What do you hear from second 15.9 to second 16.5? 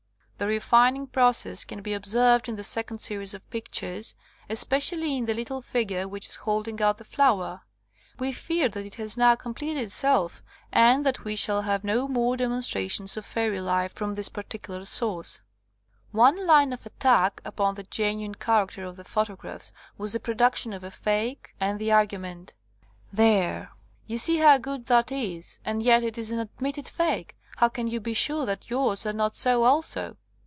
One